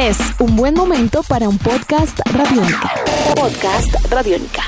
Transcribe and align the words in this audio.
Es 0.00 0.18
un 0.38 0.56
buen 0.56 0.72
momento 0.72 1.22
para 1.22 1.46
un 1.46 1.58
podcast 1.58 2.20
radiónica. 2.32 2.90
Podcast 3.36 3.94
radiónica. 4.10 4.62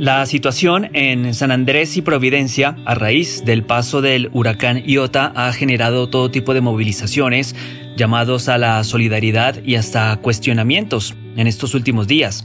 La 0.00 0.26
situación 0.26 0.90
en 0.92 1.34
San 1.34 1.52
Andrés 1.52 1.96
y 1.96 2.02
Providencia, 2.02 2.78
a 2.84 2.96
raíz 2.96 3.44
del 3.44 3.62
paso 3.62 4.00
del 4.00 4.28
huracán 4.32 4.82
Iota, 4.84 5.32
ha 5.36 5.52
generado 5.52 6.08
todo 6.08 6.32
tipo 6.32 6.52
de 6.52 6.62
movilizaciones, 6.62 7.54
llamados 7.96 8.48
a 8.48 8.58
la 8.58 8.82
solidaridad 8.82 9.62
y 9.62 9.76
hasta 9.76 10.16
cuestionamientos 10.16 11.14
en 11.36 11.46
estos 11.46 11.74
últimos 11.74 12.08
días. 12.08 12.44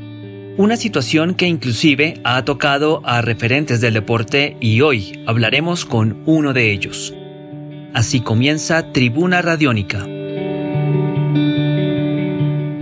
Una 0.57 0.77
situación 0.77 1.33
que 1.33 1.47
inclusive 1.47 2.21
ha 2.23 2.45
tocado 2.45 3.01
a 3.03 3.21
referentes 3.23 3.81
del 3.81 3.95
deporte 3.95 4.57
y 4.61 4.81
hoy 4.81 5.23
hablaremos 5.25 5.85
con 5.85 6.21
uno 6.27 6.53
de 6.53 6.71
ellos. 6.71 7.15
Así 7.93 8.21
comienza 8.21 8.93
Tribuna 8.93 9.41
Radiónica. 9.41 10.05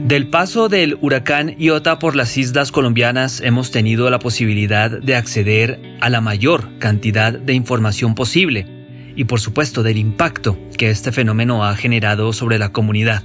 Del 0.10 0.28
paso 0.28 0.70
del 0.70 0.98
huracán 1.02 1.56
Iota 1.58 2.00
por 2.00 2.16
las 2.16 2.38
islas 2.38 2.72
colombianas 2.72 3.42
hemos 3.42 3.72
tenido 3.72 4.10
la 4.10 4.20
posibilidad 4.20 4.90
de 4.90 5.16
acceder 5.16 5.80
a 6.02 6.10
la 6.10 6.22
mayor 6.22 6.78
cantidad 6.80 7.34
de 7.34 7.54
información 7.54 8.16
posible 8.16 8.66
y 9.16 9.26
por 9.26 9.40
supuesto 9.40 9.84
del 9.84 9.98
impacto 9.98 10.58
que 10.78 10.90
este 10.90 11.12
fenómeno 11.12 11.66
ha 11.66 11.76
generado 11.76 12.32
sobre 12.34 12.58
la 12.58 12.72
comunidad. 12.72 13.24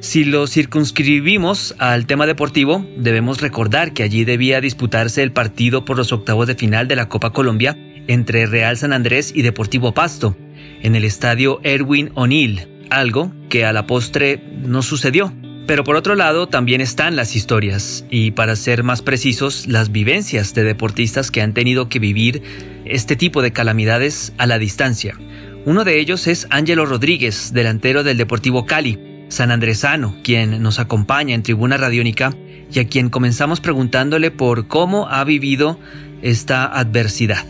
Si 0.00 0.24
lo 0.24 0.46
circunscribimos 0.46 1.74
al 1.78 2.06
tema 2.06 2.26
deportivo, 2.26 2.86
debemos 2.96 3.42
recordar 3.42 3.92
que 3.92 4.02
allí 4.02 4.24
debía 4.24 4.62
disputarse 4.62 5.22
el 5.22 5.32
partido 5.32 5.84
por 5.84 5.98
los 5.98 6.12
octavos 6.12 6.46
de 6.46 6.54
final 6.54 6.88
de 6.88 6.96
la 6.96 7.08
Copa 7.10 7.34
Colombia 7.34 7.76
entre 8.08 8.46
Real 8.46 8.76
San 8.76 8.92
Andrés 8.92 9.32
y 9.34 9.42
Deportivo 9.42 9.92
Pasto, 9.92 10.36
en 10.82 10.94
el 10.94 11.04
estadio 11.04 11.60
Erwin 11.62 12.10
O'Neill, 12.14 12.68
algo 12.90 13.32
que 13.48 13.64
a 13.64 13.72
la 13.72 13.86
postre 13.86 14.42
no 14.64 14.82
sucedió. 14.82 15.32
Pero 15.66 15.84
por 15.84 15.94
otro 15.94 16.16
lado 16.16 16.48
también 16.48 16.80
están 16.80 17.14
las 17.14 17.36
historias 17.36 18.04
y 18.10 18.32
para 18.32 18.56
ser 18.56 18.82
más 18.82 19.02
precisos 19.02 19.68
las 19.68 19.92
vivencias 19.92 20.52
de 20.52 20.64
deportistas 20.64 21.30
que 21.30 21.42
han 21.42 21.54
tenido 21.54 21.88
que 21.88 22.00
vivir 22.00 22.42
este 22.84 23.14
tipo 23.14 23.40
de 23.40 23.52
calamidades 23.52 24.32
a 24.36 24.46
la 24.46 24.58
distancia. 24.58 25.16
Uno 25.66 25.84
de 25.84 26.00
ellos 26.00 26.26
es 26.26 26.48
Ángelo 26.50 26.86
Rodríguez, 26.86 27.52
delantero 27.52 28.02
del 28.02 28.16
Deportivo 28.16 28.66
Cali, 28.66 29.26
San 29.28 29.52
Andresano, 29.52 30.16
quien 30.24 30.60
nos 30.60 30.80
acompaña 30.80 31.34
en 31.34 31.44
Tribuna 31.44 31.76
Radiónica 31.76 32.34
y 32.72 32.80
a 32.80 32.88
quien 32.88 33.10
comenzamos 33.10 33.60
preguntándole 33.60 34.30
por 34.30 34.66
cómo 34.66 35.08
ha 35.08 35.22
vivido 35.22 35.78
esta 36.22 36.66
adversidad. 36.66 37.44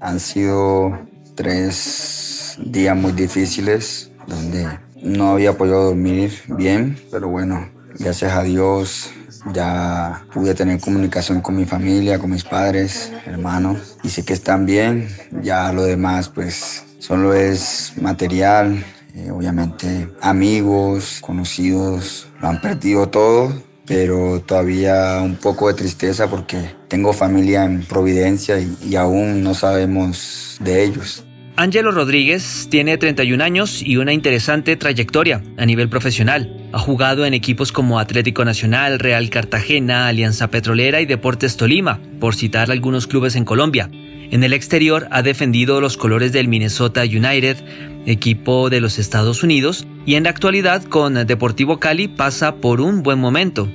Han 0.00 0.20
sido 0.20 1.00
tres 1.34 2.25
días 2.58 2.96
muy 2.96 3.12
difíciles 3.12 4.10
donde 4.26 4.66
no 5.02 5.30
había 5.30 5.56
podido 5.56 5.84
dormir 5.84 6.32
bien, 6.48 6.98
pero 7.10 7.28
bueno, 7.28 7.68
gracias 7.98 8.32
a 8.32 8.42
Dios 8.42 9.10
ya 9.52 10.24
pude 10.32 10.54
tener 10.54 10.80
comunicación 10.80 11.40
con 11.40 11.56
mi 11.56 11.64
familia, 11.64 12.18
con 12.18 12.30
mis 12.30 12.44
padres, 12.44 13.12
hermanos, 13.26 13.96
y 14.02 14.08
sé 14.08 14.24
que 14.24 14.32
están 14.32 14.66
bien. 14.66 15.08
Ya 15.42 15.72
lo 15.72 15.84
demás, 15.84 16.28
pues, 16.28 16.84
solo 16.98 17.34
es 17.34 17.92
material, 18.00 18.84
eh, 19.14 19.30
obviamente 19.30 20.08
amigos, 20.20 21.18
conocidos, 21.20 22.28
lo 22.40 22.48
han 22.48 22.60
perdido 22.60 23.08
todo, 23.08 23.52
pero 23.86 24.40
todavía 24.40 25.20
un 25.22 25.36
poco 25.36 25.68
de 25.68 25.74
tristeza 25.74 26.28
porque 26.28 26.74
tengo 26.88 27.12
familia 27.12 27.64
en 27.64 27.84
Providencia 27.84 28.58
y, 28.58 28.76
y 28.82 28.96
aún 28.96 29.42
no 29.42 29.54
sabemos 29.54 30.56
de 30.60 30.82
ellos. 30.82 31.24
Ángelo 31.58 31.90
Rodríguez 31.90 32.68
tiene 32.70 32.98
31 32.98 33.42
años 33.42 33.80
y 33.82 33.96
una 33.96 34.12
interesante 34.12 34.76
trayectoria 34.76 35.42
a 35.56 35.64
nivel 35.64 35.88
profesional. 35.88 36.68
Ha 36.72 36.78
jugado 36.78 37.24
en 37.24 37.32
equipos 37.32 37.72
como 37.72 37.98
Atlético 37.98 38.44
Nacional, 38.44 38.98
Real 38.98 39.30
Cartagena, 39.30 40.06
Alianza 40.06 40.50
Petrolera 40.50 41.00
y 41.00 41.06
Deportes 41.06 41.56
Tolima, 41.56 41.98
por 42.20 42.34
citar 42.34 42.70
algunos 42.70 43.06
clubes 43.06 43.36
en 43.36 43.46
Colombia. 43.46 43.88
En 44.30 44.44
el 44.44 44.52
exterior 44.52 45.08
ha 45.10 45.22
defendido 45.22 45.80
los 45.80 45.96
colores 45.96 46.30
del 46.30 46.46
Minnesota 46.46 47.04
United, 47.04 47.56
equipo 48.04 48.68
de 48.68 48.82
los 48.82 48.98
Estados 48.98 49.42
Unidos, 49.42 49.86
y 50.04 50.16
en 50.16 50.24
la 50.24 50.30
actualidad 50.30 50.84
con 50.84 51.26
Deportivo 51.26 51.80
Cali 51.80 52.06
pasa 52.06 52.56
por 52.56 52.82
un 52.82 53.02
buen 53.02 53.18
momento. 53.18 53.66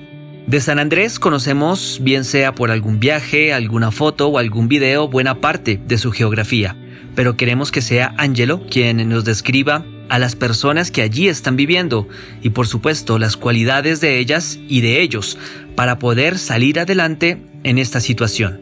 De 0.45 0.61
San 0.61 0.77
Andrés 0.77 1.19
conocemos, 1.19 1.99
bien 2.03 2.25
sea 2.25 2.53
por 2.53 2.69
algún 2.69 2.99
viaje, 2.99 3.53
alguna 3.53 3.89
foto 3.89 4.27
o 4.27 4.37
algún 4.37 4.67
video, 4.67 5.07
buena 5.07 5.41
parte 5.41 5.79
de 5.83 5.97
su 5.97 6.11
geografía, 6.11 6.75
pero 7.15 7.37
queremos 7.37 7.71
que 7.71 7.81
sea 7.81 8.13
Angelo 8.17 8.65
quien 8.69 9.07
nos 9.09 9.25
describa 9.25 9.83
a 10.11 10.19
las 10.19 10.35
personas 10.35 10.91
que 10.91 11.01
allí 11.01 11.29
están 11.29 11.55
viviendo 11.55 12.07
y 12.41 12.49
por 12.49 12.67
supuesto 12.67 13.17
las 13.17 13.37
cualidades 13.37 14.01
de 14.01 14.19
ellas 14.19 14.59
y 14.67 14.81
de 14.81 15.01
ellos 15.01 15.37
para 15.75 15.99
poder 15.99 16.37
salir 16.37 16.79
adelante 16.81 17.41
en 17.63 17.77
esta 17.77 18.01
situación. 18.01 18.59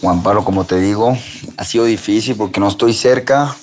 Juan 0.00 0.22
Pablo, 0.22 0.42
como 0.42 0.64
te 0.64 0.80
digo, 0.80 1.16
ha 1.56 1.64
sido 1.64 1.84
difícil 1.84 2.36
porque 2.36 2.60
no 2.60 2.68
estoy 2.68 2.94
cerca, 2.94 3.54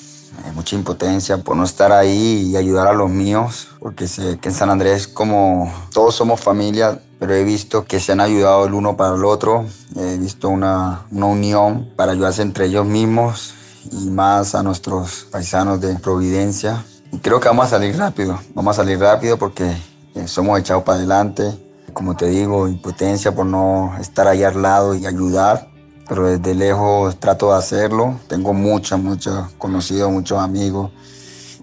hay 0.45 0.51
mucha 0.53 0.75
impotencia 0.75 1.37
por 1.37 1.55
no 1.55 1.63
estar 1.63 1.91
ahí 1.91 2.49
y 2.51 2.55
ayudar 2.55 2.87
a 2.87 2.93
los 2.93 3.09
míos, 3.09 3.69
porque 3.79 4.07
sé 4.07 4.37
que 4.39 4.49
en 4.49 4.55
San 4.55 4.69
Andrés 4.69 5.07
como 5.07 5.73
todos 5.91 6.15
somos 6.15 6.39
familia, 6.39 6.99
pero 7.19 7.33
he 7.33 7.43
visto 7.43 7.85
que 7.85 7.99
se 7.99 8.11
han 8.11 8.19
ayudado 8.19 8.65
el 8.65 8.73
uno 8.73 8.95
para 8.95 9.15
el 9.15 9.25
otro, 9.25 9.65
he 9.95 10.17
visto 10.17 10.49
una, 10.49 11.01
una 11.09 11.25
unión 11.25 11.89
para 11.95 12.11
ayudarse 12.11 12.43
entre 12.43 12.65
ellos 12.65 12.85
mismos 12.85 13.55
y 13.91 14.09
más 14.09 14.55
a 14.55 14.63
nuestros 14.63 15.27
paisanos 15.31 15.81
de 15.81 15.95
Providencia. 15.95 16.83
Y 17.11 17.19
creo 17.19 17.39
que 17.39 17.47
vamos 17.47 17.67
a 17.67 17.69
salir 17.69 17.97
rápido, 17.97 18.39
vamos 18.53 18.77
a 18.77 18.83
salir 18.83 18.99
rápido 18.99 19.37
porque 19.37 19.75
eh, 20.15 20.27
somos 20.27 20.59
echados 20.59 20.83
para 20.83 20.97
adelante. 20.97 21.43
Como 21.93 22.15
te 22.15 22.27
digo, 22.27 22.67
impotencia 22.67 23.35
por 23.35 23.45
no 23.45 23.95
estar 23.99 24.27
ahí 24.27 24.43
al 24.43 24.61
lado 24.61 24.95
y 24.95 25.05
ayudar 25.05 25.73
pero 26.07 26.27
desde 26.27 26.53
lejos 26.53 27.19
trato 27.19 27.51
de 27.51 27.57
hacerlo. 27.57 28.19
Tengo 28.27 28.53
muchos, 28.53 28.99
muchos 28.99 29.51
conocidos, 29.57 30.11
muchos 30.11 30.39
amigos. 30.39 30.91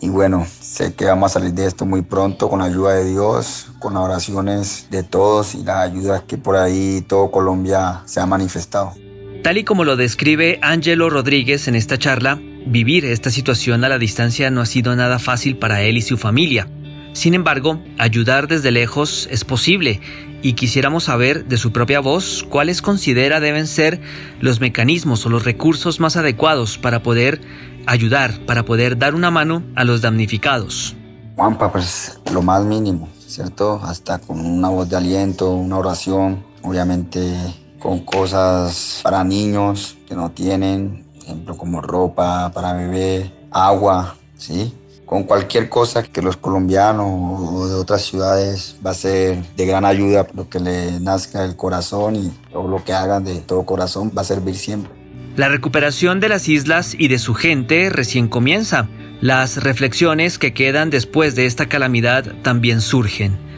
Y 0.00 0.09
bueno, 0.09 0.47
sé 0.60 0.94
que 0.94 1.04
vamos 1.04 1.30
a 1.30 1.34
salir 1.34 1.53
de 1.53 1.66
esto 1.66 1.84
muy 1.84 2.03
pronto 2.03 2.48
con 2.48 2.60
la 2.60 2.64
ayuda 2.64 2.94
de 2.94 3.04
Dios, 3.04 3.66
con 3.78 3.94
las 3.94 4.03
oraciones 4.03 4.86
de 4.91 5.03
todos 5.03 5.54
y 5.54 5.62
las 5.62 5.76
ayudas 5.76 6.22
que 6.22 6.38
por 6.38 6.56
ahí 6.56 7.04
todo 7.06 7.30
Colombia 7.30 8.03
se 8.06 8.19
ha 8.19 8.26
manifestado. 8.26 8.94
Tal 9.43 9.56
y 9.56 9.65
como 9.65 9.84
lo 9.84 9.97
describe 9.97 10.59
Angelo 10.61 11.09
Rodríguez 11.09 11.67
en 11.67 11.75
esta 11.75 11.97
charla, 11.97 12.39
vivir 12.67 13.06
esta 13.06 13.31
situación 13.31 13.83
a 13.84 13.89
la 13.89 13.99
distancia 13.99 14.51
no 14.51 14.61
ha 14.61 14.67
sido 14.67 14.95
nada 14.95 15.19
fácil 15.19 15.56
para 15.56 15.81
él 15.81 15.97
y 15.97 16.03
su 16.03 16.19
familia. 16.19 16.69
Sin 17.15 17.33
embargo, 17.33 17.83
ayudar 17.97 18.49
desde 18.49 18.71
lejos 18.71 19.27
es 19.31 19.45
posible 19.45 20.03
y 20.43 20.53
quisiéramos 20.53 21.05
saber 21.05 21.47
de 21.47 21.56
su 21.56 21.73
propia 21.73 22.01
voz 22.01 22.47
cuáles 22.51 22.83
considera 22.83 23.41
deben 23.41 23.67
ser 23.67 24.03
los 24.41 24.61
mecanismos 24.61 25.25
o 25.25 25.31
los 25.31 25.47
recursos 25.47 26.01
más 26.01 26.19
adecuados 26.19 26.77
para 26.77 27.03
poder 27.03 27.41
ayudar, 27.87 28.45
para 28.45 28.67
poder 28.67 28.99
dar 28.99 29.15
una 29.15 29.31
mano 29.31 29.62
a 29.75 29.84
los 29.84 30.03
damnificados. 30.03 30.97
Juanpa, 31.37 31.72
pues 31.72 32.21
lo 32.31 32.43
más 32.43 32.62
mínimo, 32.65 33.09
¿cierto? 33.27 33.81
Hasta 33.83 34.19
con 34.19 34.39
una 34.39 34.69
voz 34.69 34.91
de 34.91 34.97
aliento, 34.97 35.51
una 35.51 35.78
oración, 35.78 36.45
obviamente 36.62 37.34
con 37.80 38.00
cosas 38.04 39.00
para 39.02 39.24
niños 39.24 39.96
que 40.06 40.14
no 40.14 40.30
tienen, 40.30 41.04
ejemplo 41.20 41.56
como 41.56 41.80
ropa 41.80 42.52
para 42.54 42.74
bebé, 42.74 43.32
agua, 43.50 44.14
¿sí? 44.36 44.72
con 45.10 45.24
cualquier 45.24 45.68
cosa 45.68 46.04
que 46.04 46.22
los 46.22 46.36
colombianos 46.36 47.04
o 47.08 47.66
de 47.66 47.74
otras 47.74 48.02
ciudades 48.02 48.76
va 48.86 48.92
a 48.92 48.94
ser 48.94 49.42
de 49.56 49.66
gran 49.66 49.84
ayuda, 49.84 50.28
lo 50.34 50.48
que 50.48 50.60
le 50.60 51.00
nazca 51.00 51.42
del 51.42 51.56
corazón 51.56 52.14
y 52.14 52.30
todo 52.52 52.68
lo 52.68 52.84
que 52.84 52.92
hagan 52.92 53.24
de 53.24 53.41
todo 53.41 53.64
corazón 53.64 54.12
va 54.16 54.22
a 54.22 54.24
servir 54.24 54.54
siempre. 54.54 54.92
La 55.34 55.48
recuperación 55.48 56.20
de 56.20 56.28
las 56.28 56.48
islas 56.48 56.94
y 56.97 57.08
de 57.08 57.18
su 57.18 57.34
gente 57.34 57.91
recién 57.91 58.28
comienza. 58.28 58.88
Las 59.20 59.64
reflexiones 59.64 60.38
que 60.38 60.54
quedan 60.54 60.91
después 60.91 61.34
de 61.34 61.47
esta 61.47 61.66
calamidad 61.66 62.33
también 62.42 62.80
surgen. 62.80 63.49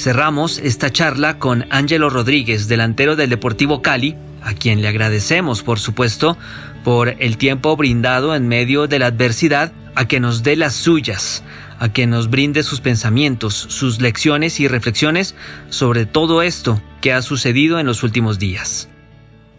Cerramos 0.00 0.56
esta 0.56 0.88
charla 0.90 1.38
con 1.38 1.66
Ángelo 1.68 2.08
Rodríguez, 2.08 2.68
delantero 2.68 3.16
del 3.16 3.28
Deportivo 3.28 3.82
Cali, 3.82 4.16
a 4.42 4.54
quien 4.54 4.80
le 4.80 4.88
agradecemos, 4.88 5.62
por 5.62 5.78
supuesto, 5.78 6.38
por 6.82 7.10
el 7.18 7.36
tiempo 7.36 7.76
brindado 7.76 8.34
en 8.34 8.48
medio 8.48 8.86
de 8.86 8.98
la 8.98 9.08
adversidad 9.08 9.72
a 9.94 10.06
que 10.06 10.18
nos 10.18 10.42
dé 10.42 10.56
las 10.56 10.72
suyas, 10.72 11.42
a 11.78 11.90
que 11.90 12.06
nos 12.06 12.30
brinde 12.30 12.62
sus 12.62 12.80
pensamientos, 12.80 13.52
sus 13.52 14.00
lecciones 14.00 14.58
y 14.58 14.68
reflexiones 14.68 15.34
sobre 15.68 16.06
todo 16.06 16.40
esto 16.40 16.80
que 17.02 17.12
ha 17.12 17.20
sucedido 17.20 17.78
en 17.78 17.84
los 17.84 18.02
últimos 18.02 18.38
días. 18.38 18.88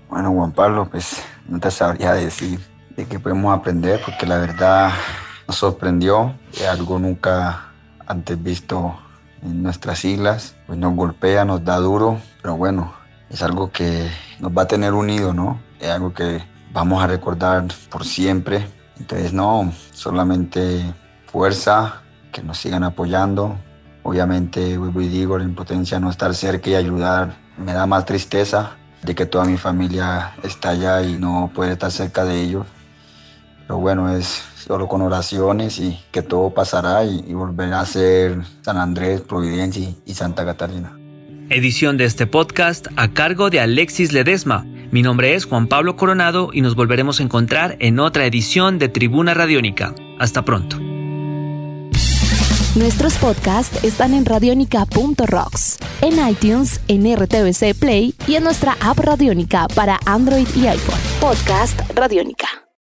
Bueno, 0.09 0.31
Juan 0.31 0.53
Pablo, 0.53 0.87
pues 0.89 1.21
no 1.47 1.59
te 1.59 1.69
sabría 1.69 2.13
decir 2.13 2.59
de 2.97 3.05
qué 3.05 3.19
podemos 3.19 3.55
aprender, 3.55 4.01
porque 4.03 4.25
la 4.25 4.39
verdad 4.39 4.91
nos 5.47 5.57
sorprendió, 5.57 6.33
algo 6.67 6.97
nunca 6.97 7.67
antes 8.07 8.41
visto 8.41 8.97
en 9.41 9.63
nuestras 9.63 10.05
islas, 10.05 10.55
pues 10.67 10.77
nos 10.77 10.95
golpea, 10.95 11.45
nos 11.45 11.63
da 11.63 11.77
duro, 11.77 12.19
pero 12.41 12.57
bueno, 12.57 12.93
es 13.29 13.41
algo 13.41 13.71
que 13.71 14.09
nos 14.39 14.51
va 14.51 14.63
a 14.63 14.67
tener 14.67 14.93
unidos, 14.93 15.33
¿no? 15.35 15.59
Es 15.79 15.89
algo 15.89 16.13
que 16.13 16.43
vamos 16.73 17.03
a 17.03 17.07
recordar 17.07 17.65
por 17.89 18.05
siempre 18.05 18.65
entonces 19.01 19.33
no, 19.33 19.73
solamente 19.93 20.93
fuerza, 21.25 22.01
que 22.31 22.43
nos 22.43 22.59
sigan 22.59 22.83
apoyando. 22.83 23.57
Obviamente, 24.03 24.77
vuelvo 24.77 25.01
y 25.01 25.07
digo, 25.07 25.39
la 25.39 25.43
impotencia 25.43 25.99
no 25.99 26.11
estar 26.11 26.33
cerca 26.35 26.69
y 26.69 26.75
ayudar 26.75 27.35
me 27.57 27.73
da 27.73 27.87
más 27.87 28.05
tristeza 28.05 28.77
de 29.01 29.15
que 29.15 29.25
toda 29.25 29.45
mi 29.45 29.57
familia 29.57 30.33
está 30.43 30.69
allá 30.69 31.01
y 31.01 31.17
no 31.17 31.51
puede 31.53 31.73
estar 31.73 31.91
cerca 31.91 32.25
de 32.25 32.41
ellos. 32.41 32.67
Pero 33.71 33.79
bueno, 33.79 34.13
es 34.13 34.43
solo 34.67 34.89
con 34.89 35.01
oraciones 35.01 35.79
y 35.79 35.97
que 36.11 36.21
todo 36.21 36.49
pasará 36.49 37.05
y, 37.05 37.23
y 37.25 37.33
volverá 37.33 37.79
a 37.79 37.85
ser 37.85 38.41
San 38.63 38.75
Andrés, 38.75 39.21
Providencia 39.21 39.87
y 40.05 40.13
Santa 40.13 40.43
Catarina. 40.43 40.91
Edición 41.49 41.95
de 41.95 42.03
este 42.03 42.27
podcast 42.27 42.87
a 42.97 43.13
cargo 43.13 43.49
de 43.49 43.61
Alexis 43.61 44.11
Ledesma. 44.11 44.65
Mi 44.91 45.01
nombre 45.01 45.35
es 45.35 45.45
Juan 45.45 45.67
Pablo 45.67 45.95
Coronado 45.95 46.49
y 46.51 46.59
nos 46.59 46.75
volveremos 46.75 47.21
a 47.21 47.23
encontrar 47.23 47.77
en 47.79 48.01
otra 48.01 48.25
edición 48.25 48.77
de 48.77 48.89
Tribuna 48.89 49.33
Radiónica. 49.33 49.95
Hasta 50.19 50.43
pronto. 50.43 50.77
Nuestros 52.75 53.15
podcasts 53.19 53.85
están 53.85 54.13
en 54.13 54.25
radionica.rocks, 54.25 55.77
en 56.01 56.27
iTunes, 56.27 56.81
en 56.89 57.05
RTVC 57.15 57.73
Play 57.79 58.15
y 58.27 58.35
en 58.35 58.43
nuestra 58.43 58.75
app 58.81 58.99
Radiónica 58.99 59.67
para 59.73 59.97
Android 60.05 60.47
y 60.57 60.67
iPhone. 60.67 60.99
Podcast 61.21 61.79
Radiónica. 61.95 62.60